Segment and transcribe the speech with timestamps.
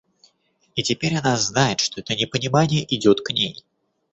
[0.75, 3.63] И теперь она знает, что это непонимание идет к ней.